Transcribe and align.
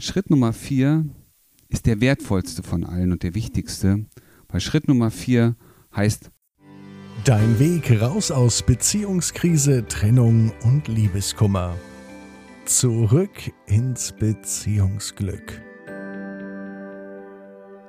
Schritt 0.00 0.30
Nummer 0.30 0.52
vier 0.52 1.06
ist 1.68 1.86
der 1.86 2.00
wertvollste 2.00 2.62
von 2.62 2.84
allen 2.84 3.10
und 3.10 3.24
der 3.24 3.34
wichtigste, 3.34 4.06
weil 4.48 4.60
Schritt 4.60 4.86
Nummer 4.86 5.10
vier 5.10 5.56
heißt 5.94 6.30
Dein 7.24 7.58
Weg 7.58 8.00
raus 8.00 8.30
aus 8.30 8.62
Beziehungskrise, 8.62 9.86
Trennung 9.88 10.52
und 10.62 10.86
Liebeskummer. 10.86 11.76
Zurück 12.64 13.52
ins 13.66 14.12
Beziehungsglück. 14.12 15.60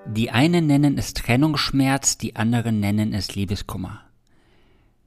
Die 0.07 0.31
einen 0.31 0.65
nennen 0.65 0.97
es 0.97 1.13
Trennungsschmerz, 1.13 2.17
die 2.17 2.35
anderen 2.35 2.79
nennen 2.79 3.13
es 3.13 3.35
Liebeskummer. 3.35 4.01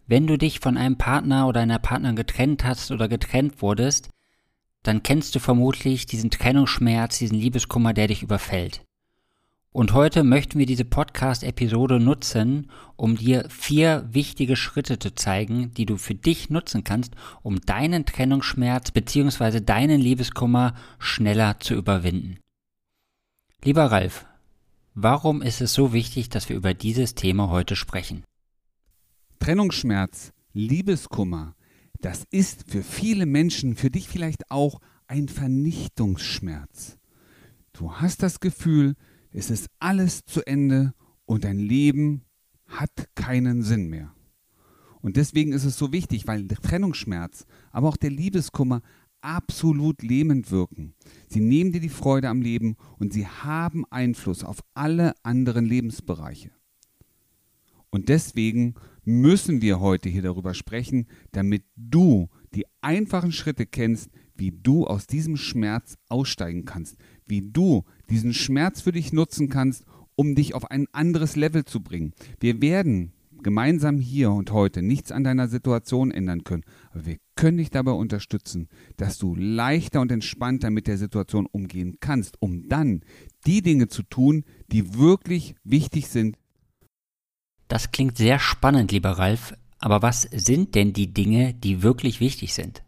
Wenn 0.07 0.29
du 0.29 0.39
dich 0.39 0.61
von 0.61 0.77
einem 0.77 0.99
Partner 0.99 1.49
oder 1.49 1.63
einer 1.63 1.81
Partnerin 1.81 2.15
getrennt 2.15 2.65
hast 2.65 2.93
oder 2.93 3.09
getrennt 3.09 3.61
wurdest, 3.61 4.09
dann 4.83 5.03
kennst 5.03 5.35
du 5.35 5.39
vermutlich 5.39 6.07
diesen 6.07 6.31
Trennungsschmerz, 6.31 7.19
diesen 7.19 7.39
Liebeskummer, 7.39 7.93
der 7.93 8.09
dich 8.09 8.23
überfällt. 8.23 8.83
Und 9.75 9.95
heute 9.95 10.23
möchten 10.23 10.59
wir 10.59 10.67
diese 10.67 10.85
Podcast-Episode 10.85 11.99
nutzen, 11.99 12.71
um 12.97 13.17
dir 13.17 13.47
vier 13.49 14.07
wichtige 14.11 14.55
Schritte 14.55 14.99
zu 14.99 15.15
zeigen, 15.15 15.73
die 15.73 15.87
du 15.87 15.97
für 15.97 16.15
dich 16.15 16.51
nutzen 16.51 16.85
kannst, 16.85 17.15
um 17.43 17.59
deinen 17.63 18.05
Trennungsschmerz 18.05 18.91
bzw. 18.91 19.61
deinen 19.61 19.99
Liebeskummer 19.99 20.75
schneller 20.99 21.59
zu 21.59 21.75
überwinden. 21.75 22.39
Lieber 23.65 23.87
Ralf, 23.87 24.27
warum 24.95 25.41
ist 25.41 25.63
es 25.63 25.73
so 25.73 25.95
wichtig, 25.95 26.29
dass 26.29 26.51
wir 26.51 26.57
über 26.57 26.75
dieses 26.75 27.15
Thema 27.15 27.49
heute 27.49 27.75
sprechen? 27.75 28.25
Trennungsschmerz, 29.39 30.33
Liebeskummer, 30.53 31.55
das 32.03 32.25
ist 32.31 32.71
für 32.71 32.83
viele 32.83 33.27
Menschen, 33.27 33.77
für 33.77 33.91
dich 33.91 34.09
vielleicht 34.09 34.51
auch 34.51 34.81
ein 35.07 35.29
Vernichtungsschmerz. 35.29 36.99
Du 37.73 37.93
hast 37.95 38.23
das 38.23 38.41
Gefühl, 38.41 38.95
es 39.31 39.51
ist 39.51 39.69
alles 39.79 40.25
zu 40.25 40.47
Ende 40.47 40.95
und 41.25 41.45
dein 41.45 41.59
Leben 41.59 42.25
hat 42.67 42.91
keinen 43.15 43.63
Sinn 43.63 43.89
mehr. 43.89 44.13
Und 45.01 45.17
deswegen 45.17 45.53
ist 45.53 45.65
es 45.65 45.79
so 45.79 45.93
wichtig, 45.93 46.27
weil 46.27 46.45
der 46.45 46.59
Trennungsschmerz, 46.59 47.47
aber 47.71 47.89
auch 47.89 47.97
der 47.97 48.11
Liebeskummer 48.11 48.83
absolut 49.21 50.03
lähmend 50.03 50.51
wirken. 50.51 50.95
Sie 51.29 51.41
nehmen 51.41 51.73
dir 51.73 51.81
die 51.81 51.89
Freude 51.89 52.29
am 52.29 52.43
Leben 52.43 52.77
und 52.99 53.13
sie 53.13 53.27
haben 53.27 53.85
Einfluss 53.91 54.45
auf 54.45 54.61
alle 54.75 55.15
anderen 55.23 55.67
Lebensbereiche. 55.67 56.51
Und 57.93 58.09
deswegen 58.09 58.75
müssen 59.05 59.61
wir 59.61 59.79
heute 59.79 60.09
hier 60.09 60.23
darüber 60.23 60.55
sprechen, 60.55 61.07
damit 61.33 61.65
du 61.77 62.29
die 62.55 62.65
einfachen 62.81 63.33
Schritte 63.33 63.67
kennst, 63.67 64.11
wie 64.35 64.51
du 64.51 64.87
aus 64.87 65.07
diesem 65.07 65.37
Schmerz 65.37 65.97
aussteigen 66.09 66.65
kannst, 66.65 66.97
wie 67.27 67.43
du 67.43 67.85
diesen 68.09 68.33
Schmerz 68.33 68.81
für 68.81 68.93
dich 68.93 69.13
nutzen 69.13 69.51
kannst, 69.51 69.85
um 70.15 70.35
dich 70.35 70.55
auf 70.55 70.71
ein 70.71 70.87
anderes 70.93 71.37
Level 71.37 71.65
zu 71.65 71.83
bringen. 71.83 72.13
Wir 72.41 72.63
werden 72.63 73.13
gemeinsam 73.43 73.99
hier 73.99 74.31
und 74.31 74.53
heute 74.53 74.83
nichts 74.83 75.13
an 75.13 75.25
deiner 75.25 75.49
Situation 75.49 76.13
ändern 76.13 76.45
können, 76.45 76.65
aber 76.93 77.07
wir 77.07 77.17
können 77.37 77.59
dich 77.59 77.71
dabei 77.71 77.93
unterstützen, 77.93 78.69
dass 78.97 79.19
du 79.19 79.35
leichter 79.35 80.01
und 80.01 80.13
entspannter 80.13 80.71
mit 80.71 80.87
der 80.87 80.97
Situation 80.97 81.47
umgehen 81.47 81.99
kannst, 82.01 82.41
um 82.41 82.69
dann 82.69 83.01
die 83.47 83.61
Dinge 83.61 83.89
zu 83.89 84.03
tun, 84.03 84.45
die 84.69 84.95
wirklich 84.95 85.57
wichtig 85.65 86.09
sind 86.09 86.37
das 87.73 87.91
klingt 87.91 88.19
sehr 88.19 88.39
spannend, 88.39 88.93
lieber 88.93 89.13
Ralf, 89.13 89.55
aber 89.79 90.03
was 90.03 90.29
sind 90.31 90.75
denn 90.75 90.93
die 90.93 91.15
Dinge, 91.15 91.55
die 91.55 91.83
wirklich 91.83 92.21
wichtig 92.21 92.53
sind? 92.53 92.83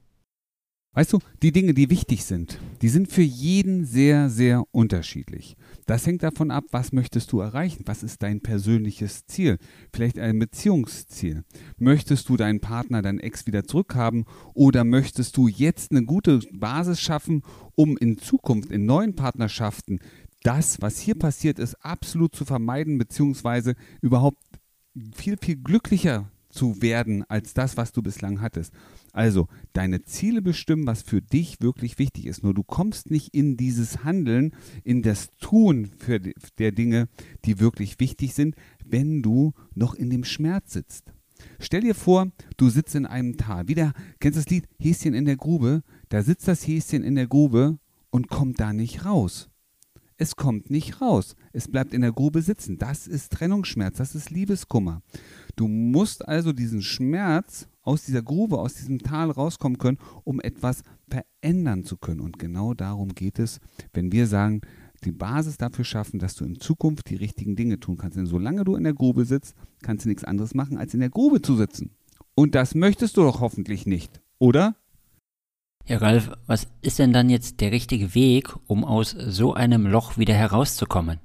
Weißt 0.93 1.11
du, 1.15 1.21
die 1.43 1.53
Dinge, 1.53 1.73
die 1.73 1.89
wichtig 1.89 2.27
sind, 2.27 2.59
die 2.83 2.91
sind 2.91 3.11
für 3.11 3.23
jeden 3.23 3.87
sehr, 3.87 4.29
sehr 4.29 4.63
unterschiedlich. 4.73 5.57
Das 5.87 6.07
hängt 6.07 6.23
davon 6.23 6.51
ab, 6.51 6.65
was 6.71 6.93
möchtest 6.93 7.33
du 7.33 7.41
erreichen? 7.41 7.85
Was 7.87 8.03
ist 8.03 8.23
dein 8.23 8.43
persönliches 8.43 9.25
Ziel? 9.27 9.57
Vielleicht 9.91 10.19
ein 10.19 10.39
Beziehungsziel. 10.39 11.45
Möchtest 11.79 12.29
du 12.29 12.37
deinen 12.37 12.61
Partner, 12.61 13.01
deinen 13.01 13.21
Ex 13.21 13.47
wieder 13.47 13.65
zurückhaben 13.65 14.27
oder 14.53 14.85
möchtest 14.85 15.39
du 15.39 15.49
jetzt 15.49 15.93
eine 15.93 16.05
gute 16.05 16.41
Basis 16.53 17.01
schaffen, 17.01 17.43
um 17.75 17.97
in 17.97 18.19
Zukunft 18.19 18.71
in 18.71 18.85
neuen 18.85 19.17
Partnerschaften 19.17 19.99
das, 20.45 20.83
was 20.83 20.99
hier 20.99 21.15
passiert 21.19 21.59
ist, 21.59 21.75
absolut 21.85 22.37
zu 22.37 22.45
vermeiden, 22.45 22.99
beziehungsweise 22.99 23.75
überhaupt 24.03 24.44
viel, 25.15 25.37
viel 25.41 25.57
glücklicher 25.57 26.31
zu 26.55 26.81
werden 26.81 27.25
als 27.29 27.53
das, 27.53 27.77
was 27.77 27.93
du 27.93 28.03
bislang 28.03 28.41
hattest. 28.41 28.73
Also 29.13 29.49
deine 29.73 30.03
Ziele 30.03 30.41
bestimmen, 30.41 30.87
was 30.87 31.03
für 31.03 31.21
dich 31.21 31.61
wirklich 31.61 31.99
wichtig 31.99 32.27
ist. 32.27 32.43
Nur 32.43 32.55
du 32.55 32.63
kommst 32.63 33.11
nicht 33.11 33.35
in 33.35 33.57
dieses 33.57 34.05
Handeln, 34.05 34.55
in 34.85 35.03
das 35.03 35.31
Tun 35.41 35.91
für 35.99 36.21
der 36.59 36.73
Dinge, 36.73 37.09
die 37.45 37.61
wirklich 37.61 37.99
wichtig 38.01 38.35
sind, 38.35 38.55
wenn 38.85 39.23
du 39.23 39.53
noch 39.75 39.95
in 39.95 40.11
dem 40.11 40.25
Schmerz 40.25 40.73
sitzt. 40.73 41.13
Stell 41.59 41.83
dir 41.83 41.95
vor, 41.95 42.31
du 42.57 42.69
sitzt 42.71 42.95
in 42.95 43.07
einem 43.07 43.37
Tal. 43.37 43.69
Wieder, 43.69 43.93
kennst 44.21 44.37
du 44.37 44.43
das 44.43 44.51
Lied 44.51 44.69
Häschen 44.79 45.15
in 45.15 45.25
der 45.25 45.37
Grube? 45.37 45.83
Da 46.09 46.23
sitzt 46.23 46.49
das 46.49 46.67
Häschen 46.67 47.03
in 47.03 47.17
der 47.17 47.27
Grube 47.27 47.79
und 48.11 48.29
kommt 48.29 48.61
da 48.61 48.73
nicht 48.73 49.05
raus. 49.05 49.51
Es 50.17 50.37
kommt 50.37 50.71
nicht 50.71 51.01
raus. 51.01 51.35
Es 51.53 51.69
bleibt 51.69 51.93
in 51.93 52.03
der 52.03 52.13
Grube 52.13 52.43
sitzen. 52.43 52.79
Das 52.79 53.07
ist 53.07 53.33
Trennungsschmerz, 53.33 53.99
das 53.99 54.15
ist 54.15 54.31
Liebeskummer. 54.31 55.03
Du 55.57 55.67
musst 55.67 56.27
also 56.29 56.53
diesen 56.53 56.83
Schmerz 56.83 57.69
aus 57.83 58.05
dieser 58.05 58.23
Grube, 58.23 58.59
aus 58.59 58.75
diesem 58.75 59.01
Tal 59.01 59.31
rauskommen 59.31 59.79
können, 59.79 59.99
um 60.23 60.41
etwas 60.41 60.83
verändern 61.09 61.85
zu 61.85 61.97
können. 61.97 62.21
Und 62.21 62.39
genau 62.39 62.75
darum 62.75 63.15
geht 63.15 63.39
es, 63.39 63.61
wenn 63.93 64.13
wir 64.13 64.27
sagen, 64.27 64.63
die 65.05 65.13
Basis 65.13 65.59
dafür 65.59 65.85
schaffen, 65.85 66.19
dass 66.19 66.35
du 66.35 66.45
in 66.45 66.61
Zukunft 66.61 67.11
die 67.11 67.17
richtigen 67.17 67.57
Dinge 67.57 67.79
tun 67.79 67.99
kannst. 67.99 68.17
Denn 68.17 68.27
solange 68.27 68.65
du 68.65 68.75
in 68.77 68.85
der 68.85 68.95
Grube 68.95 69.25
sitzt, 69.25 69.55
kannst 69.83 70.05
du 70.05 70.09
nichts 70.09 70.25
anderes 70.25 70.55
machen, 70.55 70.79
als 70.79 70.95
in 70.95 71.01
der 71.01 71.11
Grube 71.11 71.43
zu 71.43 71.57
sitzen. 71.57 71.91
Und 72.35 72.55
das 72.55 72.75
möchtest 72.75 73.17
du 73.17 73.23
doch 73.23 73.41
hoffentlich 73.41 73.85
nicht, 73.87 74.21
oder? 74.39 74.77
Ja, 75.87 75.99
Ralf, 75.99 76.31
was 76.47 76.67
ist 76.81 76.99
denn 76.99 77.13
dann 77.13 77.29
jetzt 77.29 77.61
der 77.61 77.71
richtige 77.71 78.15
Weg, 78.15 78.55
um 78.67 78.87
aus 78.87 79.11
so 79.11 79.53
einem 79.53 79.87
Loch 79.87 80.17
wieder 80.17 80.33
herauszukommen? 80.33 81.21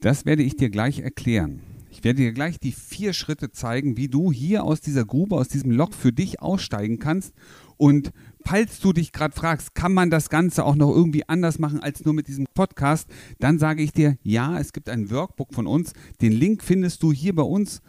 Das 0.00 0.26
werde 0.26 0.42
ich 0.42 0.56
dir 0.56 0.68
gleich 0.68 0.98
erklären. 0.98 1.60
Ich 1.92 2.02
werde 2.02 2.22
dir 2.22 2.32
gleich 2.32 2.58
die 2.58 2.72
vier 2.72 3.12
Schritte 3.12 3.52
zeigen, 3.52 3.96
wie 3.96 4.08
du 4.08 4.32
hier 4.32 4.64
aus 4.64 4.80
dieser 4.80 5.04
Grube, 5.04 5.36
aus 5.36 5.46
diesem 5.46 5.70
Loch 5.70 5.92
für 5.92 6.12
dich 6.12 6.42
aussteigen 6.42 6.98
kannst. 6.98 7.32
Und 7.76 8.10
falls 8.44 8.80
du 8.80 8.92
dich 8.92 9.12
gerade 9.12 9.34
fragst, 9.34 9.76
kann 9.76 9.92
man 9.92 10.10
das 10.10 10.28
Ganze 10.28 10.64
auch 10.64 10.74
noch 10.74 10.90
irgendwie 10.90 11.28
anders 11.28 11.60
machen 11.60 11.78
als 11.78 12.04
nur 12.04 12.14
mit 12.14 12.26
diesem 12.26 12.46
Podcast, 12.54 13.08
dann 13.38 13.60
sage 13.60 13.84
ich 13.84 13.92
dir, 13.92 14.18
ja, 14.24 14.58
es 14.58 14.72
gibt 14.72 14.88
ein 14.88 15.08
Workbook 15.08 15.54
von 15.54 15.68
uns. 15.68 15.92
Den 16.20 16.32
Link 16.32 16.64
findest 16.64 17.00
du 17.04 17.12
hier 17.12 17.36
bei 17.36 17.44
uns 17.44 17.80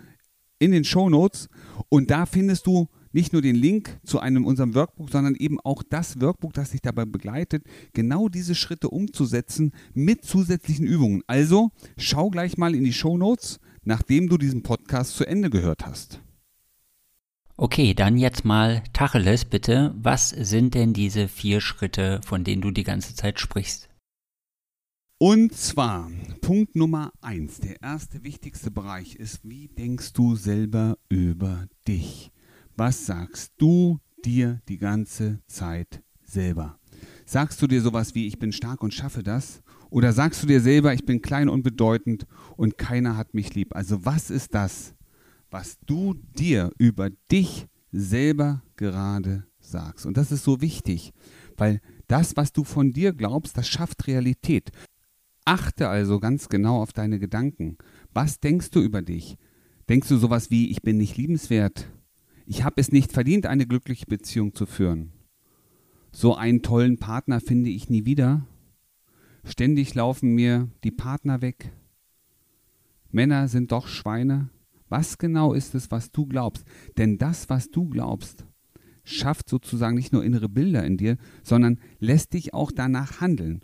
in 0.59 0.69
den 0.69 0.83
Show 0.83 1.09
Notes 1.09 1.49
und 1.89 2.11
da 2.11 2.27
findest 2.27 2.67
du 2.67 2.89
nicht 3.11 3.33
nur 3.33 3.41
den 3.41 3.55
Link 3.55 3.99
zu 4.03 4.19
einem 4.19 4.45
unserem 4.45 4.75
Workbook, 4.75 5.09
sondern 5.09 5.35
eben 5.35 5.59
auch 5.59 5.83
das 5.83 6.19
Workbook, 6.21 6.53
das 6.53 6.71
dich 6.71 6.81
dabei 6.81 7.05
begleitet, 7.05 7.65
genau 7.93 8.29
diese 8.29 8.55
Schritte 8.55 8.89
umzusetzen 8.89 9.71
mit 9.93 10.23
zusätzlichen 10.23 10.85
Übungen. 10.85 11.23
Also 11.27 11.71
schau 11.97 12.29
gleich 12.29 12.57
mal 12.57 12.75
in 12.75 12.83
die 12.83 12.93
Show 12.93 13.17
Notes, 13.17 13.59
nachdem 13.83 14.29
du 14.29 14.37
diesen 14.37 14.63
Podcast 14.63 15.15
zu 15.15 15.25
Ende 15.25 15.49
gehört 15.49 15.85
hast. 15.85 16.21
Okay, 17.57 17.93
dann 17.93 18.17
jetzt 18.17 18.43
mal 18.43 18.81
Tacheles 18.91 19.45
bitte. 19.45 19.93
Was 19.95 20.29
sind 20.29 20.73
denn 20.73 20.93
diese 20.93 21.27
vier 21.27 21.61
Schritte, 21.61 22.19
von 22.25 22.43
denen 22.43 22.61
du 22.61 22.71
die 22.71 22.83
ganze 22.83 23.13
Zeit 23.13 23.39
sprichst? 23.39 23.87
Und 25.19 25.53
zwar 25.53 26.09
Punkt 26.41 26.75
Nummer 26.75 27.13
eins, 27.21 27.59
der 27.59 27.79
erste 27.83 28.23
wichtigste 28.23 28.71
Bereich 28.71 29.15
ist, 29.15 29.41
wie 29.43 29.67
denkst 29.67 30.13
du 30.13 30.35
selber 30.35 30.97
über 31.09 31.67
dich? 31.87 32.31
Was 32.81 33.05
sagst 33.05 33.53
du 33.59 33.99
dir 34.25 34.59
die 34.67 34.79
ganze 34.79 35.39
Zeit 35.45 36.01
selber? 36.23 36.79
Sagst 37.27 37.61
du 37.61 37.67
dir 37.67 37.79
sowas 37.79 38.15
wie, 38.15 38.25
ich 38.25 38.39
bin 38.39 38.51
stark 38.51 38.81
und 38.81 38.91
schaffe 38.91 39.21
das? 39.21 39.61
Oder 39.91 40.13
sagst 40.13 40.41
du 40.41 40.47
dir 40.47 40.61
selber, 40.61 40.91
ich 40.91 41.05
bin 41.05 41.21
klein 41.21 41.47
und 41.47 41.61
bedeutend 41.61 42.25
und 42.57 42.79
keiner 42.79 43.17
hat 43.17 43.35
mich 43.35 43.53
lieb? 43.53 43.75
Also 43.75 44.03
was 44.03 44.31
ist 44.31 44.55
das, 44.55 44.95
was 45.51 45.77
du 45.85 46.15
dir 46.39 46.71
über 46.79 47.11
dich 47.31 47.67
selber 47.91 48.63
gerade 48.77 49.45
sagst? 49.59 50.07
Und 50.07 50.17
das 50.17 50.31
ist 50.31 50.43
so 50.43 50.59
wichtig, 50.59 51.11
weil 51.57 51.81
das, 52.07 52.35
was 52.35 52.51
du 52.51 52.63
von 52.63 52.93
dir 52.93 53.13
glaubst, 53.13 53.59
das 53.59 53.67
schafft 53.67 54.07
Realität. 54.07 54.71
Achte 55.45 55.87
also 55.87 56.19
ganz 56.19 56.49
genau 56.49 56.81
auf 56.81 56.93
deine 56.93 57.19
Gedanken. 57.19 57.77
Was 58.11 58.39
denkst 58.39 58.71
du 58.71 58.81
über 58.81 59.03
dich? 59.03 59.37
Denkst 59.87 60.07
du 60.07 60.17
sowas 60.17 60.49
wie, 60.49 60.71
ich 60.71 60.81
bin 60.81 60.97
nicht 60.97 61.15
liebenswert? 61.15 61.87
Ich 62.51 62.65
habe 62.65 62.81
es 62.81 62.91
nicht 62.91 63.13
verdient, 63.13 63.45
eine 63.45 63.65
glückliche 63.65 64.07
Beziehung 64.07 64.53
zu 64.53 64.65
führen. 64.65 65.13
So 66.11 66.35
einen 66.35 66.61
tollen 66.61 66.97
Partner 66.97 67.39
finde 67.39 67.69
ich 67.69 67.89
nie 67.89 68.03
wieder. 68.03 68.45
Ständig 69.45 69.95
laufen 69.95 70.35
mir 70.35 70.67
die 70.83 70.91
Partner 70.91 71.41
weg. 71.41 71.71
Männer 73.09 73.47
sind 73.47 73.71
doch 73.71 73.87
Schweine. 73.87 74.49
Was 74.89 75.17
genau 75.17 75.53
ist 75.53 75.75
es, 75.75 75.91
was 75.91 76.11
du 76.11 76.25
glaubst? 76.25 76.65
Denn 76.97 77.17
das, 77.17 77.49
was 77.49 77.71
du 77.71 77.87
glaubst, 77.87 78.45
schafft 79.05 79.47
sozusagen 79.47 79.95
nicht 79.95 80.11
nur 80.11 80.25
innere 80.25 80.49
Bilder 80.49 80.83
in 80.83 80.97
dir, 80.97 81.15
sondern 81.43 81.79
lässt 81.99 82.33
dich 82.33 82.53
auch 82.53 82.73
danach 82.73 83.21
handeln. 83.21 83.61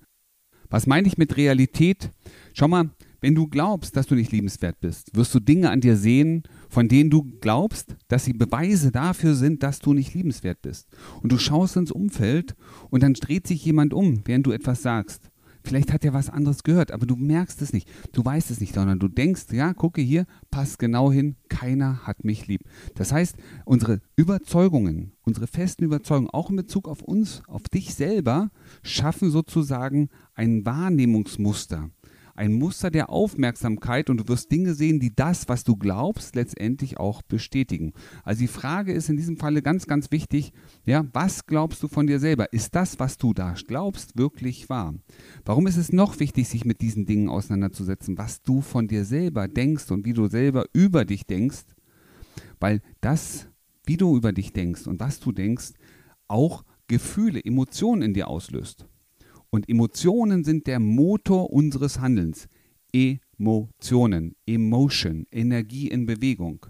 Was 0.70 0.88
meine 0.88 1.10
ich 1.10 1.18
mit 1.18 1.36
Realität? 1.36 2.10
Schau 2.54 2.70
mal, 2.70 2.92
wenn 3.22 3.36
du 3.36 3.48
glaubst, 3.48 3.96
dass 3.96 4.08
du 4.08 4.16
nicht 4.16 4.32
liebenswert 4.32 4.80
bist, 4.80 5.16
wirst 5.16 5.34
du 5.34 5.40
Dinge 5.40 5.70
an 5.70 5.82
dir 5.82 5.98
sehen, 5.98 6.44
von 6.70 6.88
denen 6.88 7.10
du 7.10 7.24
glaubst, 7.42 7.96
dass 8.08 8.26
sie 8.26 8.34
Beweise 8.34 8.92
dafür 8.92 9.36
sind, 9.36 9.64
dass 9.64 9.80
du 9.80 9.94
nicht 9.94 10.14
liebenswert 10.14 10.62
bist. 10.62 10.88
Und 11.22 11.32
du 11.32 11.38
schaust 11.38 11.78
ins 11.78 11.92
Umfeld 11.92 12.56
und 12.90 13.04
dann 13.04 13.14
dreht 13.14 13.48
sich 13.48 13.64
jemand 13.66 13.94
um, 13.94 14.22
während 14.26 14.46
du 14.46 14.52
etwas 14.52 14.82
sagst. 14.82 15.30
Vielleicht 15.68 15.92
hat 15.92 16.06
er 16.06 16.14
was 16.14 16.30
anderes 16.30 16.64
gehört, 16.64 16.94
aber 16.94 17.06
du 17.06 17.18
merkst 17.18 17.62
es 17.62 17.74
nicht. 17.74 17.90
Du 18.14 18.24
weißt 18.24 18.52
es 18.52 18.62
nicht, 18.62 18.74
sondern 18.74 19.00
du 19.00 19.10
denkst, 19.10 19.48
ja, 19.52 19.74
gucke 19.74 20.02
hier, 20.02 20.26
pass 20.50 20.78
genau 20.78 21.12
hin, 21.12 21.36
keiner 21.50 22.08
hat 22.08 22.24
mich 22.24 22.48
lieb. 22.48 22.62
Das 22.96 23.12
heißt, 23.12 23.36
unsere 23.66 24.00
Überzeugungen, 24.16 25.12
unsere 25.24 25.46
festen 25.46 25.84
Überzeugungen, 25.84 26.30
auch 26.30 26.50
in 26.50 26.56
Bezug 26.56 26.88
auf 26.88 27.02
uns, 27.02 27.42
auf 27.48 27.64
dich 27.64 27.96
selber, 27.96 28.50
schaffen 28.82 29.30
sozusagen 29.30 30.08
ein 30.36 30.66
Wahrnehmungsmuster 30.66 31.90
ein 32.38 32.54
Muster 32.54 32.92
der 32.92 33.10
Aufmerksamkeit 33.10 34.10
und 34.10 34.18
du 34.18 34.28
wirst 34.28 34.52
Dinge 34.52 34.76
sehen, 34.76 35.00
die 35.00 35.16
das, 35.16 35.50
was 35.50 35.64
du 35.64 35.76
glaubst, 35.76 36.36
letztendlich 36.36 36.98
auch 36.98 37.22
bestätigen. 37.24 37.94
Also 38.24 38.42
die 38.42 38.48
Frage 38.48 38.94
ist 38.94 39.10
in 39.10 39.18
diesem 39.18 39.38
Falle 39.38 39.62
ganz, 39.62 39.88
ganz 39.88 40.12
wichtig, 40.12 40.54
ja, 40.86 41.06
was 41.14 41.48
glaubst 41.48 41.82
du 41.82 41.88
von 41.88 42.06
dir 42.08 42.20
selber? 42.20 42.54
Ist 42.54 42.76
das, 42.76 43.00
was 43.00 43.18
du 43.18 43.34
da 43.34 43.56
glaubst, 43.68 44.18
wirklich 44.18 44.70
wahr? 44.70 44.94
Warum 45.46 45.66
ist 45.68 45.78
es 45.78 45.92
noch 45.92 46.20
wichtig, 46.20 46.48
sich 46.48 46.64
mit 46.64 46.82
diesen 46.82 47.06
Dingen 47.06 47.28
auseinanderzusetzen, 47.28 48.18
was 48.18 48.44
du 48.44 48.62
von 48.62 48.88
dir 48.88 49.04
selber 49.04 49.48
denkst 49.48 49.90
und 49.90 50.06
wie 50.06 50.14
du 50.14 50.28
selber 50.28 50.66
über 50.74 51.06
dich 51.06 51.26
denkst? 51.26 51.66
Weil 52.60 52.82
das, 53.02 53.48
wie 53.86 53.98
du 53.98 54.16
über 54.16 54.32
dich 54.32 54.54
denkst 54.54 54.86
und 54.86 55.00
was 55.00 55.20
du 55.20 55.32
denkst, 55.32 55.72
auch 56.28 56.64
Gefühle, 56.88 57.44
Emotionen 57.44 58.02
in 58.02 58.14
dir 58.14 58.28
auslöst. 58.28 58.86
Und 59.58 59.68
Emotionen 59.70 60.44
sind 60.44 60.68
der 60.68 60.80
Motor 60.80 61.50
unseres 61.50 62.00
Handelns. 62.00 62.48
Emotionen, 62.94 64.36
Emotion, 64.46 65.26
Energie 65.32 65.88
in 65.88 66.06
Bewegung. 66.06 66.68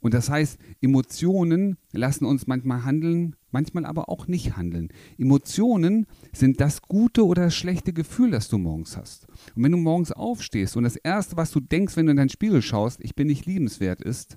Und 0.00 0.12
das 0.12 0.28
heißt, 0.28 0.58
Emotionen 0.82 1.78
lassen 1.90 2.26
uns 2.26 2.46
manchmal 2.46 2.84
handeln, 2.84 3.34
manchmal 3.50 3.86
aber 3.86 4.10
auch 4.10 4.28
nicht 4.28 4.58
handeln. 4.58 4.90
Emotionen 5.16 6.06
sind 6.34 6.60
das 6.60 6.82
gute 6.82 7.24
oder 7.24 7.44
das 7.44 7.54
schlechte 7.54 7.94
Gefühl, 7.94 8.32
das 8.32 8.50
du 8.50 8.58
morgens 8.58 8.98
hast. 8.98 9.26
Und 9.56 9.62
wenn 9.62 9.72
du 9.72 9.78
morgens 9.78 10.12
aufstehst 10.12 10.76
und 10.76 10.84
das 10.84 10.96
Erste, 10.96 11.38
was 11.38 11.50
du 11.50 11.60
denkst, 11.60 11.96
wenn 11.96 12.04
du 12.04 12.10
in 12.10 12.18
deinen 12.18 12.28
Spiegel 12.28 12.60
schaust, 12.60 13.00
ich 13.02 13.14
bin 13.14 13.28
nicht 13.28 13.46
liebenswert 13.46 14.02
ist, 14.02 14.36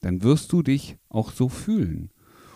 dann 0.00 0.22
wirst 0.22 0.52
du 0.52 0.62
dich 0.62 0.96
auch 1.08 1.32
so 1.32 1.48
fühlen. 1.48 2.10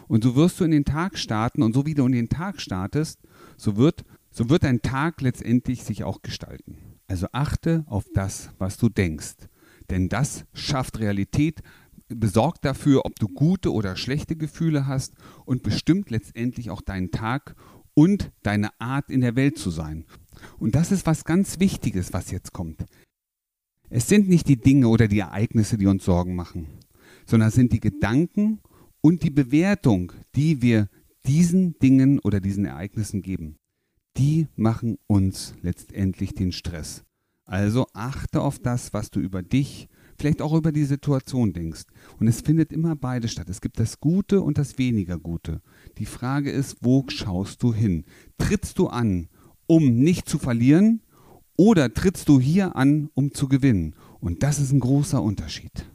Und 0.06 0.22
so 0.22 0.36
wirst 0.36 0.60
du 0.60 0.64
in 0.64 0.70
den 0.70 0.84
Tag 0.84 1.18
starten 1.18 1.60
und 1.60 1.72
so 1.72 1.86
wie 1.86 1.94
du 1.94 2.06
in 2.06 2.12
den 2.12 2.28
Tag 2.28 2.60
startest, 2.60 3.20
so 3.56 3.76
wird 3.76 4.04
so 4.32 4.48
wird 4.48 4.64
dein 4.64 4.82
Tag 4.82 5.20
letztendlich 5.20 5.82
sich 5.82 6.04
auch 6.04 6.22
gestalten. 6.22 6.76
Also 7.06 7.26
achte 7.32 7.84
auf 7.86 8.04
das, 8.14 8.50
was 8.58 8.76
du 8.76 8.88
denkst. 8.88 9.48
Denn 9.90 10.08
das 10.08 10.44
schafft 10.54 11.00
Realität, 11.00 11.62
besorgt 12.08 12.64
dafür, 12.64 13.04
ob 13.04 13.18
du 13.18 13.26
gute 13.26 13.72
oder 13.72 13.96
schlechte 13.96 14.36
Gefühle 14.36 14.86
hast 14.86 15.14
und 15.44 15.62
bestimmt 15.62 16.10
letztendlich 16.10 16.70
auch 16.70 16.80
deinen 16.80 17.10
Tag 17.10 17.56
und 17.94 18.30
deine 18.42 18.70
Art 18.80 19.10
in 19.10 19.20
der 19.20 19.34
Welt 19.34 19.58
zu 19.58 19.70
sein. 19.70 20.04
Und 20.58 20.76
das 20.76 20.92
ist 20.92 21.06
was 21.06 21.24
ganz 21.24 21.58
Wichtiges, 21.58 22.12
was 22.12 22.30
jetzt 22.30 22.52
kommt. 22.52 22.84
Es 23.88 24.08
sind 24.08 24.28
nicht 24.28 24.48
die 24.48 24.60
Dinge 24.60 24.86
oder 24.86 25.08
die 25.08 25.18
Ereignisse, 25.18 25.76
die 25.76 25.86
uns 25.86 26.04
Sorgen 26.04 26.36
machen, 26.36 26.68
sondern 27.26 27.48
es 27.48 27.56
sind 27.56 27.72
die 27.72 27.80
Gedanken 27.80 28.60
und 29.00 29.24
die 29.24 29.30
Bewertung, 29.30 30.12
die 30.36 30.62
wir 30.62 30.88
diesen 31.26 31.76
Dingen 31.80 32.20
oder 32.20 32.40
diesen 32.40 32.64
Ereignissen 32.64 33.22
geben 33.22 33.59
die 34.16 34.48
machen 34.56 34.98
uns 35.06 35.54
letztendlich 35.62 36.34
den 36.34 36.52
Stress. 36.52 37.04
Also 37.44 37.86
achte 37.94 38.40
auf 38.42 38.58
das, 38.58 38.92
was 38.92 39.10
du 39.10 39.20
über 39.20 39.42
dich, 39.42 39.88
vielleicht 40.16 40.42
auch 40.42 40.52
über 40.52 40.70
die 40.70 40.84
Situation 40.84 41.52
denkst. 41.52 41.82
Und 42.18 42.28
es 42.28 42.42
findet 42.42 42.72
immer 42.72 42.94
beide 42.94 43.28
statt. 43.28 43.48
Es 43.48 43.60
gibt 43.60 43.80
das 43.80 44.00
Gute 44.00 44.42
und 44.42 44.58
das 44.58 44.78
weniger 44.78 45.18
Gute. 45.18 45.60
Die 45.98 46.06
Frage 46.06 46.50
ist, 46.50 46.76
wo 46.80 47.04
schaust 47.08 47.62
du 47.62 47.74
hin? 47.74 48.04
Trittst 48.38 48.78
du 48.78 48.88
an, 48.88 49.28
um 49.66 49.96
nicht 49.96 50.28
zu 50.28 50.38
verlieren, 50.38 51.02
oder 51.56 51.92
trittst 51.92 52.26
du 52.30 52.40
hier 52.40 52.74
an, 52.74 53.10
um 53.12 53.34
zu 53.34 53.46
gewinnen? 53.46 53.94
Und 54.18 54.42
das 54.42 54.58
ist 54.58 54.72
ein 54.72 54.80
großer 54.80 55.22
Unterschied. 55.22 55.90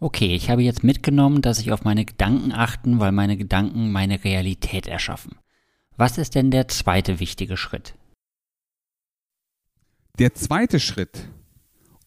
Okay, 0.00 0.34
ich 0.34 0.50
habe 0.50 0.62
jetzt 0.62 0.84
mitgenommen, 0.84 1.40
dass 1.40 1.60
ich 1.60 1.72
auf 1.72 1.82
meine 1.82 2.04
Gedanken 2.04 2.52
achten, 2.52 3.00
weil 3.00 3.10
meine 3.10 3.36
Gedanken 3.36 3.90
meine 3.90 4.22
Realität 4.24 4.86
erschaffen. 4.86 5.36
Was 5.98 6.16
ist 6.16 6.36
denn 6.36 6.52
der 6.52 6.68
zweite 6.68 7.18
wichtige 7.18 7.56
Schritt? 7.56 7.96
Der 10.20 10.32
zweite 10.32 10.78
Schritt, 10.78 11.28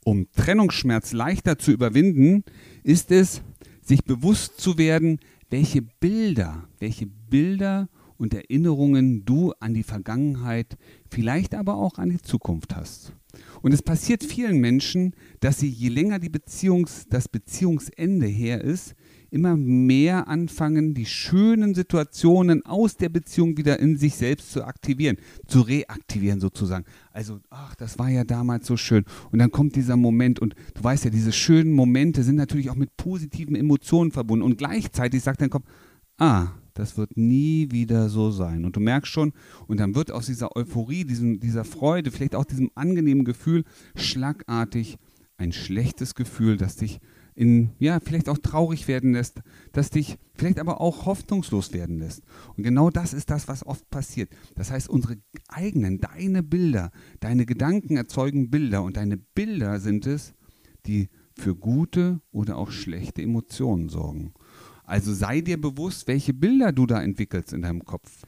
um 0.05 0.31
Trennungsschmerz 0.31 1.11
leichter 1.11 1.59
zu 1.59 1.71
überwinden, 1.71 2.45
ist 2.83 3.11
es, 3.11 3.41
sich 3.81 4.05
bewusst 4.05 4.61
zu 4.61 4.77
werden, 4.77 5.19
welche 5.49 5.81
Bilder, 5.81 6.69
welche 6.79 7.05
Bilder 7.05 7.89
und 8.15 8.33
Erinnerungen 8.33 9.25
du 9.25 9.51
an 9.59 9.73
die 9.73 9.83
Vergangenheit, 9.83 10.77
vielleicht 11.09 11.53
aber 11.53 11.75
auch 11.75 11.97
an 11.97 12.11
die 12.11 12.21
Zukunft 12.21 12.73
hast. 12.73 13.11
Und 13.61 13.73
es 13.73 13.81
passiert 13.81 14.23
vielen 14.23 14.59
Menschen, 14.59 15.17
dass 15.41 15.59
sie, 15.59 15.67
je 15.69 15.89
länger 15.89 16.19
die 16.19 16.29
Beziehungs-, 16.29 17.07
das 17.09 17.27
Beziehungsende 17.27 18.27
her 18.27 18.61
ist, 18.61 18.95
immer 19.31 19.55
mehr 19.55 20.27
anfangen, 20.27 20.93
die 20.93 21.05
schönen 21.05 21.73
Situationen 21.73 22.65
aus 22.65 22.97
der 22.97 23.09
Beziehung 23.09 23.57
wieder 23.57 23.79
in 23.79 23.97
sich 23.97 24.15
selbst 24.15 24.51
zu 24.51 24.63
aktivieren, 24.63 25.17
zu 25.47 25.61
reaktivieren 25.61 26.41
sozusagen. 26.41 26.85
Also, 27.11 27.39
ach, 27.49 27.73
das 27.75 27.97
war 27.97 28.09
ja 28.09 28.25
damals 28.25 28.67
so 28.67 28.77
schön. 28.77 29.05
Und 29.31 29.39
dann 29.39 29.49
kommt 29.49 29.75
dieser 29.75 29.95
Moment 29.95 30.39
und 30.39 30.53
du 30.75 30.83
weißt 30.83 31.05
ja, 31.05 31.09
diese 31.09 31.31
schönen 31.31 31.71
Momente 31.71 32.23
sind 32.23 32.35
natürlich 32.35 32.69
auch 32.69 32.75
mit 32.75 32.95
positiven 32.97 33.55
Emotionen 33.55 34.11
verbunden. 34.11 34.45
Und 34.45 34.57
gleichzeitig 34.57 35.23
sagt 35.23 35.41
dein 35.41 35.49
Kopf, 35.49 35.65
ah, 36.17 36.49
das 36.73 36.97
wird 36.97 37.15
nie 37.15 37.69
wieder 37.71 38.09
so 38.09 38.31
sein. 38.31 38.65
Und 38.65 38.75
du 38.75 38.79
merkst 38.81 39.11
schon, 39.11 39.31
und 39.67 39.79
dann 39.79 39.95
wird 39.95 40.11
aus 40.11 40.25
dieser 40.25 40.55
Euphorie, 40.55 41.05
diesem, 41.05 41.39
dieser 41.39 41.63
Freude, 41.63 42.11
vielleicht 42.11 42.35
auch 42.35 42.45
diesem 42.45 42.69
angenehmen 42.75 43.23
Gefühl, 43.25 43.63
schlagartig 43.95 44.97
ein 45.37 45.53
schlechtes 45.53 46.15
Gefühl, 46.15 46.57
das 46.57 46.75
dich 46.75 46.99
in, 47.35 47.71
ja, 47.79 47.99
vielleicht 47.99 48.29
auch 48.29 48.37
traurig 48.37 48.87
werden 48.87 49.13
lässt, 49.13 49.41
das 49.71 49.89
dich 49.89 50.17
vielleicht 50.33 50.59
aber 50.59 50.81
auch 50.81 51.05
hoffnungslos 51.05 51.73
werden 51.73 51.99
lässt. 51.99 52.23
Und 52.55 52.63
genau 52.63 52.89
das 52.89 53.13
ist 53.13 53.29
das, 53.29 53.47
was 53.47 53.65
oft 53.65 53.89
passiert. 53.89 54.29
Das 54.55 54.71
heißt, 54.71 54.89
unsere 54.89 55.17
eigenen, 55.47 55.99
deine 55.99 56.43
Bilder, 56.43 56.91
deine 57.19 57.45
Gedanken 57.45 57.97
erzeugen 57.97 58.49
Bilder 58.49 58.83
und 58.83 58.97
deine 58.97 59.17
Bilder 59.17 59.79
sind 59.79 60.05
es, 60.07 60.33
die 60.85 61.09
für 61.37 61.55
gute 61.55 62.21
oder 62.31 62.57
auch 62.57 62.71
schlechte 62.71 63.21
Emotionen 63.21 63.89
sorgen. 63.89 64.33
Also 64.83 65.13
sei 65.13 65.41
dir 65.41 65.59
bewusst, 65.59 66.07
welche 66.07 66.33
Bilder 66.33 66.71
du 66.71 66.85
da 66.85 67.01
entwickelst 67.01 67.53
in 67.53 67.61
deinem 67.61 67.85
Kopf. 67.85 68.23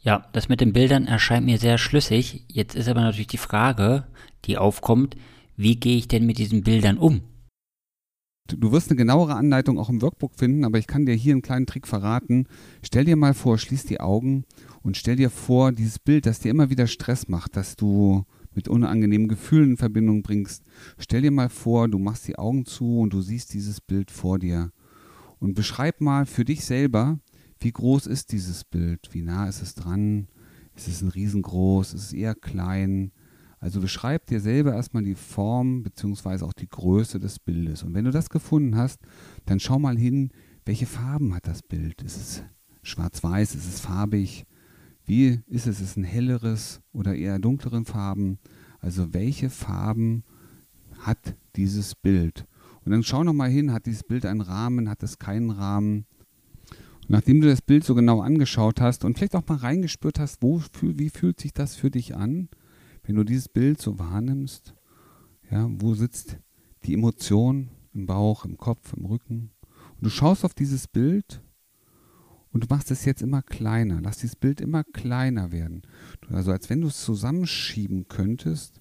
Ja, 0.00 0.28
das 0.32 0.50
mit 0.50 0.60
den 0.60 0.74
Bildern 0.74 1.06
erscheint 1.06 1.46
mir 1.46 1.56
sehr 1.56 1.78
schlüssig. 1.78 2.44
Jetzt 2.48 2.74
ist 2.74 2.88
aber 2.88 3.00
natürlich 3.00 3.28
die 3.28 3.38
Frage, 3.38 4.06
die 4.44 4.58
aufkommt, 4.58 5.16
wie 5.56 5.76
gehe 5.76 5.96
ich 5.96 6.08
denn 6.08 6.26
mit 6.26 6.36
diesen 6.36 6.62
Bildern 6.62 6.98
um? 6.98 7.22
Du 8.46 8.72
wirst 8.72 8.90
eine 8.90 8.98
genauere 8.98 9.36
Anleitung 9.36 9.78
auch 9.78 9.88
im 9.88 10.02
Workbook 10.02 10.34
finden, 10.34 10.66
aber 10.66 10.78
ich 10.78 10.86
kann 10.86 11.06
dir 11.06 11.14
hier 11.14 11.32
einen 11.32 11.40
kleinen 11.40 11.64
Trick 11.64 11.86
verraten. 11.86 12.46
Stell 12.82 13.06
dir 13.06 13.16
mal 13.16 13.32
vor, 13.32 13.56
schließ 13.56 13.86
die 13.86 14.00
Augen 14.00 14.44
und 14.82 14.98
stell 14.98 15.16
dir 15.16 15.30
vor, 15.30 15.72
dieses 15.72 15.98
Bild, 15.98 16.26
das 16.26 16.40
dir 16.40 16.50
immer 16.50 16.68
wieder 16.68 16.86
Stress 16.86 17.28
macht, 17.28 17.56
dass 17.56 17.74
du 17.74 18.24
mit 18.54 18.68
unangenehmen 18.68 19.28
Gefühlen 19.28 19.70
in 19.70 19.76
Verbindung 19.78 20.22
bringst. 20.22 20.62
Stell 20.98 21.22
dir 21.22 21.30
mal 21.30 21.48
vor, 21.48 21.88
du 21.88 21.98
machst 21.98 22.28
die 22.28 22.38
Augen 22.38 22.66
zu 22.66 22.98
und 22.98 23.14
du 23.14 23.22
siehst 23.22 23.54
dieses 23.54 23.80
Bild 23.80 24.10
vor 24.10 24.38
dir. 24.38 24.72
Und 25.38 25.54
beschreib 25.54 26.02
mal 26.02 26.26
für 26.26 26.44
dich 26.44 26.66
selber, 26.66 27.18
wie 27.60 27.72
groß 27.72 28.06
ist 28.06 28.30
dieses 28.32 28.62
Bild? 28.64 29.08
Wie 29.12 29.22
nah 29.22 29.48
ist 29.48 29.62
es 29.62 29.74
dran? 29.74 30.28
Ist 30.76 30.88
es 30.88 31.00
ein 31.00 31.08
riesengroß? 31.08 31.94
Ist 31.94 32.02
es 32.02 32.12
eher 32.12 32.34
klein? 32.34 33.10
Also 33.64 33.80
beschreib 33.80 34.26
dir 34.26 34.40
selber 34.40 34.74
erstmal 34.74 35.04
die 35.04 35.14
Form 35.14 35.84
bzw. 35.84 36.44
auch 36.44 36.52
die 36.52 36.68
Größe 36.68 37.18
des 37.18 37.38
Bildes. 37.38 37.82
Und 37.82 37.94
wenn 37.94 38.04
du 38.04 38.10
das 38.10 38.28
gefunden 38.28 38.76
hast, 38.76 39.00
dann 39.46 39.58
schau 39.58 39.78
mal 39.78 39.96
hin, 39.96 40.32
welche 40.66 40.84
Farben 40.84 41.34
hat 41.34 41.46
das 41.46 41.62
Bild? 41.62 42.02
Ist 42.02 42.18
es 42.18 42.42
schwarz-weiß? 42.82 43.54
Ist 43.54 43.66
es 43.66 43.80
farbig? 43.80 44.44
Wie 45.06 45.40
ist 45.46 45.66
es? 45.66 45.80
Ist 45.80 45.92
es 45.92 45.96
ein 45.96 46.04
helleres 46.04 46.82
oder 46.92 47.14
eher 47.14 47.38
dunkleren 47.38 47.86
Farben? 47.86 48.38
Also 48.80 49.14
welche 49.14 49.48
Farben 49.48 50.24
hat 50.98 51.34
dieses 51.56 51.94
Bild? 51.94 52.44
Und 52.84 52.92
dann 52.92 53.02
schau 53.02 53.24
nochmal 53.24 53.48
hin, 53.48 53.72
hat 53.72 53.86
dieses 53.86 54.04
Bild 54.04 54.26
einen 54.26 54.42
Rahmen, 54.42 54.90
hat 54.90 55.02
es 55.02 55.18
keinen 55.18 55.50
Rahmen? 55.50 56.04
Und 57.00 57.08
nachdem 57.08 57.40
du 57.40 57.48
das 57.48 57.62
Bild 57.62 57.82
so 57.82 57.94
genau 57.94 58.20
angeschaut 58.20 58.82
hast 58.82 59.06
und 59.06 59.16
vielleicht 59.16 59.34
auch 59.34 59.48
mal 59.48 59.56
reingespürt 59.56 60.18
hast, 60.18 60.42
wo, 60.42 60.60
wie 60.82 61.08
fühlt 61.08 61.40
sich 61.40 61.54
das 61.54 61.76
für 61.76 61.90
dich 61.90 62.14
an? 62.14 62.50
Wenn 63.04 63.16
du 63.16 63.24
dieses 63.24 63.48
Bild 63.48 63.80
so 63.80 63.98
wahrnimmst, 63.98 64.74
ja, 65.50 65.68
wo 65.70 65.94
sitzt 65.94 66.38
die 66.84 66.94
Emotion 66.94 67.70
im 67.92 68.06
Bauch, 68.06 68.44
im 68.44 68.56
Kopf, 68.56 68.92
im 68.94 69.04
Rücken? 69.04 69.50
Und 69.96 70.04
du 70.04 70.10
schaust 70.10 70.44
auf 70.44 70.54
dieses 70.54 70.88
Bild 70.88 71.42
und 72.50 72.64
du 72.64 72.66
machst 72.68 72.90
es 72.90 73.04
jetzt 73.04 73.22
immer 73.22 73.42
kleiner. 73.42 74.00
Lass 74.00 74.18
dieses 74.18 74.36
Bild 74.36 74.60
immer 74.60 74.84
kleiner 74.84 75.52
werden. 75.52 75.82
Also 76.30 76.52
als 76.52 76.70
wenn 76.70 76.80
du 76.80 76.88
es 76.88 77.04
zusammenschieben 77.04 78.08
könntest 78.08 78.80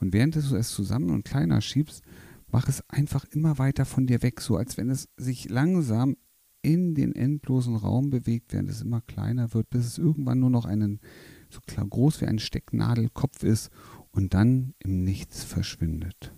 und 0.00 0.12
während 0.12 0.36
du 0.36 0.56
es 0.56 0.70
zusammen 0.70 1.10
und 1.10 1.24
kleiner 1.24 1.60
schiebst, 1.60 2.02
mach 2.48 2.68
es 2.68 2.88
einfach 2.88 3.24
immer 3.24 3.58
weiter 3.58 3.84
von 3.84 4.06
dir 4.06 4.22
weg, 4.22 4.40
so 4.40 4.56
als 4.56 4.76
wenn 4.76 4.88
es 4.88 5.08
sich 5.16 5.48
langsam 5.48 6.16
in 6.62 6.94
den 6.94 7.14
endlosen 7.14 7.76
Raum 7.76 8.10
bewegt, 8.10 8.52
während 8.52 8.70
es 8.70 8.80
immer 8.80 9.00
kleiner 9.00 9.52
wird, 9.52 9.68
bis 9.70 9.86
es 9.86 9.98
irgendwann 9.98 10.40
nur 10.40 10.50
noch 10.50 10.64
einen 10.64 11.00
so 11.54 11.60
groß 11.86 12.20
wie 12.20 12.26
ein 12.26 12.38
Stecknadelkopf 12.38 13.42
ist 13.42 13.70
und 14.10 14.34
dann 14.34 14.74
im 14.78 15.04
Nichts 15.04 15.44
verschwindet. 15.44 16.32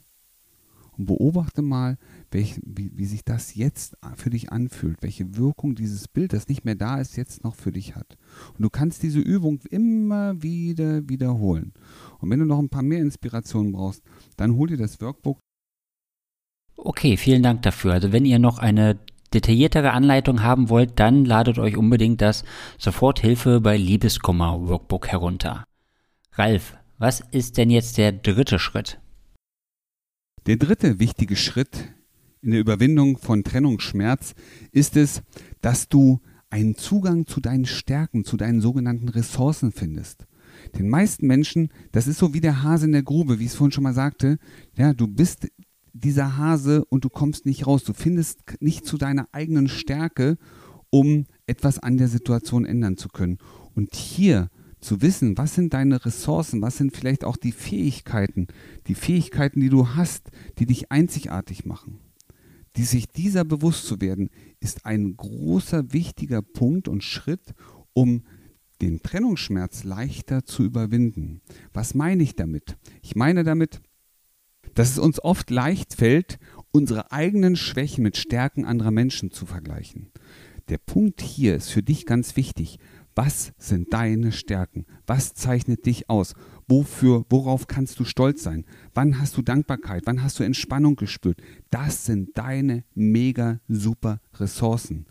Und 0.96 1.06
beobachte 1.06 1.60
mal, 1.60 1.98
welch, 2.30 2.58
wie, 2.64 2.90
wie 2.94 3.04
sich 3.04 3.22
das 3.24 3.54
jetzt 3.54 3.98
für 4.14 4.30
dich 4.30 4.50
anfühlt, 4.50 5.02
welche 5.02 5.36
Wirkung 5.36 5.74
dieses 5.74 6.08
Bild, 6.08 6.32
das 6.32 6.48
nicht 6.48 6.64
mehr 6.64 6.74
da 6.74 6.98
ist, 6.98 7.16
jetzt 7.16 7.44
noch 7.44 7.54
für 7.54 7.70
dich 7.70 7.94
hat. 7.96 8.16
Und 8.54 8.62
du 8.62 8.70
kannst 8.70 9.02
diese 9.02 9.20
Übung 9.20 9.60
immer 9.68 10.42
wieder 10.42 11.06
wiederholen. 11.08 11.74
Und 12.18 12.30
wenn 12.30 12.40
du 12.40 12.46
noch 12.46 12.58
ein 12.58 12.70
paar 12.70 12.82
mehr 12.82 13.00
Inspirationen 13.00 13.72
brauchst, 13.72 14.02
dann 14.36 14.56
hol 14.56 14.68
dir 14.68 14.78
das 14.78 15.00
Workbook. 15.00 15.38
Okay, 16.76 17.16
vielen 17.16 17.42
Dank 17.42 17.62
dafür. 17.62 17.92
Also 17.92 18.12
wenn 18.12 18.24
ihr 18.24 18.38
noch 18.38 18.58
eine 18.58 18.98
detailliertere 19.30 19.92
Anleitung 19.92 20.42
haben 20.42 20.68
wollt, 20.68 20.98
dann 20.98 21.24
ladet 21.24 21.58
euch 21.58 21.76
unbedingt 21.76 22.20
das 22.20 22.44
Soforthilfe 22.78 23.60
bei 23.60 23.76
Liebeskummer 23.76 24.68
Workbook 24.68 25.08
herunter. 25.08 25.64
Ralf, 26.32 26.76
was 26.98 27.20
ist 27.30 27.56
denn 27.56 27.70
jetzt 27.70 27.98
der 27.98 28.12
dritte 28.12 28.58
Schritt? 28.58 29.00
Der 30.46 30.56
dritte 30.56 30.98
wichtige 30.98 31.36
Schritt 31.36 31.92
in 32.40 32.52
der 32.52 32.60
Überwindung 32.60 33.18
von 33.18 33.42
Trennungsschmerz 33.42 34.34
ist 34.70 34.96
es, 34.96 35.22
dass 35.60 35.88
du 35.88 36.20
einen 36.50 36.76
Zugang 36.76 37.26
zu 37.26 37.40
deinen 37.40 37.66
Stärken, 37.66 38.24
zu 38.24 38.36
deinen 38.36 38.60
sogenannten 38.60 39.08
Ressourcen 39.08 39.72
findest. 39.72 40.26
Den 40.78 40.88
meisten 40.88 41.26
Menschen, 41.26 41.70
das 41.92 42.06
ist 42.06 42.18
so 42.18 42.34
wie 42.34 42.40
der 42.40 42.62
Hase 42.62 42.86
in 42.86 42.92
der 42.92 43.02
Grube, 43.02 43.38
wie 43.38 43.44
ich 43.44 43.50
es 43.50 43.56
vorhin 43.56 43.72
schon 43.72 43.84
mal 43.84 43.94
sagte, 43.94 44.38
ja, 44.74 44.94
du 44.94 45.06
bist 45.06 45.48
dieser 46.00 46.36
Hase 46.36 46.84
und 46.84 47.04
du 47.04 47.08
kommst 47.08 47.46
nicht 47.46 47.66
raus. 47.66 47.84
Du 47.84 47.92
findest 47.92 48.40
nicht 48.60 48.86
zu 48.86 48.98
deiner 48.98 49.28
eigenen 49.32 49.68
Stärke, 49.68 50.36
um 50.90 51.26
etwas 51.46 51.78
an 51.78 51.96
der 51.96 52.08
Situation 52.08 52.64
ändern 52.64 52.96
zu 52.96 53.08
können. 53.08 53.38
Und 53.74 53.94
hier 53.94 54.50
zu 54.80 55.02
wissen, 55.02 55.36
was 55.36 55.54
sind 55.54 55.74
deine 55.74 56.04
Ressourcen, 56.04 56.62
was 56.62 56.76
sind 56.76 56.96
vielleicht 56.96 57.24
auch 57.24 57.36
die 57.36 57.52
Fähigkeiten, 57.52 58.46
die 58.86 58.94
Fähigkeiten, 58.94 59.60
die 59.60 59.68
du 59.68 59.88
hast, 59.94 60.30
die 60.58 60.66
dich 60.66 60.92
einzigartig 60.92 61.64
machen. 61.64 61.98
Die 62.76 62.84
sich 62.84 63.08
dieser 63.08 63.44
bewusst 63.44 63.86
zu 63.86 64.00
werden, 64.00 64.30
ist 64.60 64.84
ein 64.84 65.16
großer, 65.16 65.92
wichtiger 65.92 66.42
Punkt 66.42 66.88
und 66.88 67.02
Schritt, 67.02 67.54
um 67.94 68.22
den 68.82 69.02
Trennungsschmerz 69.02 69.84
leichter 69.84 70.44
zu 70.44 70.62
überwinden. 70.62 71.40
Was 71.72 71.94
meine 71.94 72.22
ich 72.22 72.36
damit? 72.36 72.76
Ich 73.02 73.16
meine 73.16 73.44
damit, 73.44 73.80
dass 74.76 74.90
es 74.90 74.98
uns 74.98 75.18
oft 75.24 75.50
leicht 75.50 75.94
fällt, 75.94 76.38
unsere 76.70 77.10
eigenen 77.10 77.56
Schwächen 77.56 78.04
mit 78.04 78.16
Stärken 78.16 78.64
anderer 78.64 78.92
Menschen 78.92 79.32
zu 79.32 79.46
vergleichen. 79.46 80.12
Der 80.68 80.78
Punkt 80.78 81.22
hier 81.22 81.56
ist 81.56 81.70
für 81.70 81.82
dich 81.82 82.06
ganz 82.06 82.36
wichtig. 82.36 82.78
Was 83.14 83.52
sind 83.56 83.94
deine 83.94 84.30
Stärken? 84.30 84.84
Was 85.06 85.32
zeichnet 85.32 85.86
dich 85.86 86.10
aus? 86.10 86.34
Wofür, 86.68 87.24
worauf 87.30 87.66
kannst 87.66 87.98
du 87.98 88.04
stolz 88.04 88.42
sein? 88.42 88.66
Wann 88.92 89.18
hast 89.18 89.38
du 89.38 89.42
Dankbarkeit? 89.42 90.02
Wann 90.04 90.22
hast 90.22 90.38
du 90.38 90.42
Entspannung 90.42 90.96
gespürt? 90.96 91.40
Das 91.70 92.04
sind 92.04 92.36
deine 92.36 92.84
mega 92.94 93.60
super 93.68 94.20
Ressourcen, 94.34 95.06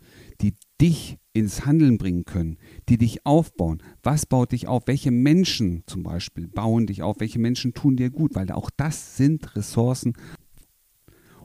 dich 0.80 1.18
ins 1.32 1.66
Handeln 1.66 1.98
bringen 1.98 2.24
können, 2.24 2.56
die 2.88 2.98
dich 2.98 3.24
aufbauen. 3.26 3.82
Was 4.02 4.26
baut 4.26 4.52
dich 4.52 4.68
auf? 4.68 4.86
Welche 4.86 5.10
Menschen 5.10 5.82
zum 5.86 6.02
Beispiel 6.02 6.48
bauen 6.48 6.86
dich 6.86 7.02
auf? 7.02 7.16
Welche 7.20 7.38
Menschen 7.38 7.74
tun 7.74 7.96
dir 7.96 8.10
gut? 8.10 8.34
Weil 8.34 8.50
auch 8.50 8.70
das 8.76 9.16
sind 9.16 9.56
Ressourcen, 9.56 10.14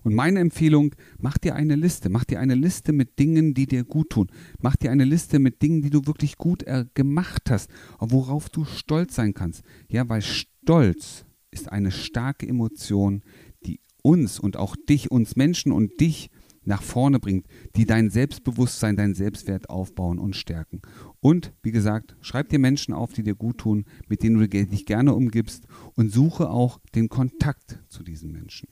und 0.03 0.15
meine 0.15 0.39
Empfehlung, 0.39 0.95
mach 1.19 1.38
dir 1.38 1.55
eine 1.55 1.75
Liste. 1.75 2.09
Mach 2.09 2.23
dir 2.23 2.39
eine 2.39 2.55
Liste 2.55 2.91
mit 2.91 3.19
Dingen, 3.19 3.53
die 3.53 3.67
dir 3.67 3.83
gut 3.83 4.11
tun. 4.11 4.31
Mach 4.59 4.75
dir 4.75 4.91
eine 4.91 5.05
Liste 5.05 5.39
mit 5.39 5.61
Dingen, 5.61 5.81
die 5.81 5.89
du 5.89 6.05
wirklich 6.05 6.38
gut 6.38 6.63
äh, 6.63 6.85
gemacht 6.93 7.50
hast, 7.50 7.69
worauf 8.00 8.50
du 8.50 8.65
stolz 8.65 9.15
sein 9.15 9.33
kannst. 9.33 9.63
Ja, 9.89 10.09
weil 10.09 10.21
Stolz 10.21 11.25
ist 11.51 11.71
eine 11.71 11.91
starke 11.91 12.47
Emotion, 12.47 13.21
die 13.65 13.79
uns 14.01 14.39
und 14.39 14.57
auch 14.57 14.75
dich, 14.75 15.11
uns 15.11 15.35
Menschen 15.35 15.71
und 15.71 16.00
dich 16.00 16.29
nach 16.63 16.83
vorne 16.83 17.19
bringt, 17.19 17.47
die 17.75 17.85
dein 17.85 18.09
Selbstbewusstsein, 18.09 18.95
dein 18.95 19.15
Selbstwert 19.15 19.69
aufbauen 19.69 20.19
und 20.19 20.35
stärken. 20.35 20.81
Und 21.19 21.53
wie 21.63 21.71
gesagt, 21.71 22.15
schreib 22.21 22.49
dir 22.49 22.59
Menschen 22.59 22.93
auf, 22.93 23.13
die 23.13 23.23
dir 23.23 23.35
gut 23.35 23.59
tun, 23.59 23.85
mit 24.07 24.23
denen 24.23 24.39
du 24.39 24.47
dich 24.47 24.85
gerne 24.85 25.13
umgibst 25.13 25.65
und 25.95 26.11
suche 26.11 26.49
auch 26.49 26.79
den 26.93 27.09
Kontakt 27.09 27.79
zu 27.89 28.03
diesen 28.03 28.31
Menschen. 28.31 28.67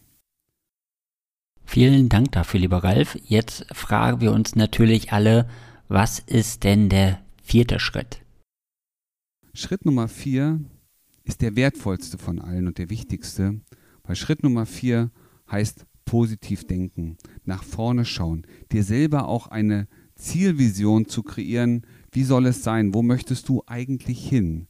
Vielen 1.65 2.09
Dank 2.09 2.31
dafür, 2.31 2.59
lieber 2.59 2.83
Ralf. 2.83 3.17
Jetzt 3.23 3.65
fragen 3.71 4.21
wir 4.21 4.31
uns 4.31 4.55
natürlich 4.55 5.13
alle, 5.13 5.47
was 5.87 6.19
ist 6.19 6.63
denn 6.63 6.89
der 6.89 7.21
vierte 7.43 7.79
Schritt? 7.79 8.21
Schritt 9.53 9.85
Nummer 9.85 10.07
vier 10.07 10.59
ist 11.23 11.41
der 11.41 11.55
wertvollste 11.55 12.17
von 12.17 12.39
allen 12.39 12.67
und 12.67 12.77
der 12.77 12.89
wichtigste, 12.89 13.61
weil 14.03 14.15
Schritt 14.15 14.41
Nummer 14.41 14.65
vier 14.65 15.11
heißt 15.51 15.85
positiv 16.09 16.65
denken, 16.65 17.17
nach 17.45 17.63
vorne 17.63 18.03
schauen, 18.03 18.47
dir 18.71 18.83
selber 18.83 19.27
auch 19.27 19.45
eine 19.45 19.87
Zielvision 20.15 21.05
zu 21.05 21.21
kreieren, 21.21 21.85
wie 22.11 22.23
soll 22.23 22.47
es 22.47 22.63
sein, 22.63 22.95
wo 22.95 23.03
möchtest 23.03 23.47
du 23.47 23.61
eigentlich 23.67 24.27
hin? 24.27 24.65